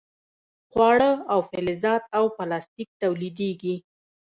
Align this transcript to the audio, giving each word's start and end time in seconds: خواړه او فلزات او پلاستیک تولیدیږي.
خواړه 0.71 1.11
او 1.31 1.39
فلزات 1.49 2.03
او 2.17 2.25
پلاستیک 2.37 2.89
تولیدیږي. 3.01 3.75